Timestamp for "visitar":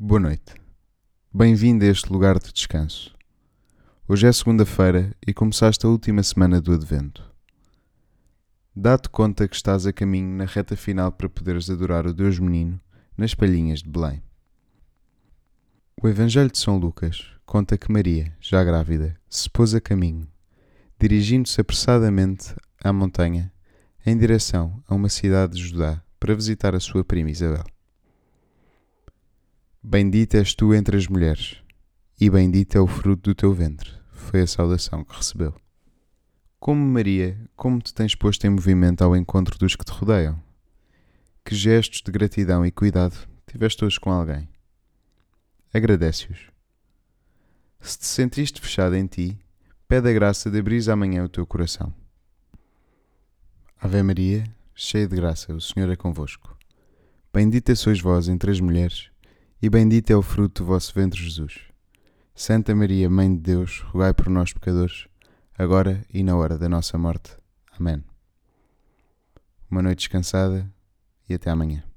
26.36-26.72